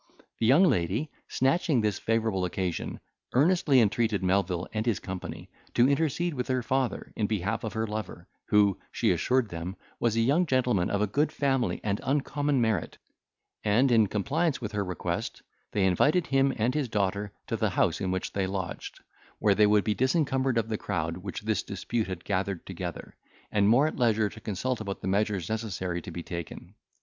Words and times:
The 0.39 0.47
young 0.47 0.63
lady 0.63 1.11
snatching 1.27 1.79
this 1.81 1.99
favourable 1.99 2.43
occasion, 2.43 2.99
earnestly 3.33 3.79
entreated 3.79 4.23
Melvil 4.23 4.67
and 4.73 4.83
his 4.83 4.97
company 4.99 5.51
to 5.75 5.87
intercede 5.87 6.33
with 6.33 6.47
her 6.47 6.63
father 6.63 7.13
in 7.15 7.27
behalf 7.27 7.63
of 7.63 7.73
her 7.73 7.85
lover, 7.85 8.27
who, 8.47 8.79
she 8.91 9.11
assured 9.11 9.49
them, 9.49 9.75
was 9.99 10.15
a 10.15 10.19
young 10.21 10.47
gentleman 10.47 10.89
of 10.89 11.03
a 11.03 11.05
good 11.05 11.31
family, 11.31 11.79
and 11.83 12.01
uncommon 12.03 12.59
merit; 12.59 12.97
and 13.63 13.91
in 13.91 14.07
compliance 14.07 14.59
with 14.59 14.71
her 14.71 14.83
request 14.83 15.43
they 15.71 15.85
invited 15.85 16.25
him 16.25 16.51
and 16.57 16.73
his 16.73 16.89
daughter 16.89 17.31
to 17.45 17.55
the 17.55 17.69
house 17.69 18.01
in 18.01 18.09
which 18.09 18.33
they 18.33 18.47
lodged, 18.47 19.01
where 19.37 19.53
they 19.53 19.67
would 19.67 19.83
be 19.83 19.93
disencumbered 19.93 20.57
of 20.57 20.67
the 20.67 20.79
crowd 20.79 21.17
which 21.17 21.41
this 21.41 21.61
dispute 21.61 22.07
had 22.07 22.23
gathered 22.25 22.65
together, 22.65 23.15
and 23.51 23.69
more 23.69 23.85
at 23.85 23.99
leisure 23.99 24.29
to 24.29 24.41
consult 24.41 24.81
about 24.81 25.01
the 25.01 25.07
measures 25.07 25.47
necessary 25.47 26.01
to 26.01 26.09
be 26.09 26.23
taken. 26.23 26.73